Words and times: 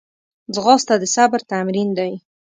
ځغاسته 0.53 0.95
د 1.01 1.03
صبر 1.15 1.39
تمرین 1.51 1.89
دی 1.97 2.13